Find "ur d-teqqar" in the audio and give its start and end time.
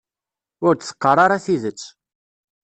0.67-1.17